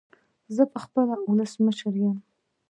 زه 0.55 0.63
خپله 0.83 1.15
ولسمشر 1.29 1.93
يم 2.03 2.17